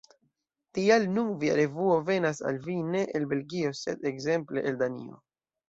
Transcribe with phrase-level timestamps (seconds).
[0.77, 5.25] Tial nun via revuo venas al vi ne el Belgio sed ekzemple el Danio.